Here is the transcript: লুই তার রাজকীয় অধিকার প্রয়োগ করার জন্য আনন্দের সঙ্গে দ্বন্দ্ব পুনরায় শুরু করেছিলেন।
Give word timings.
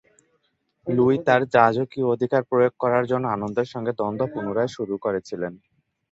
লুই 0.87 1.15
তার 1.27 1.41
রাজকীয় 1.55 2.07
অধিকার 2.13 2.41
প্রয়োগ 2.49 2.73
করার 2.79 3.03
জন্য 3.11 3.25
আনন্দের 3.27 3.67
সঙ্গে 3.73 3.91
দ্বন্দ্ব 3.99 4.23
পুনরায় 4.33 4.71
শুরু 4.75 4.95
করেছিলেন। 4.97 5.53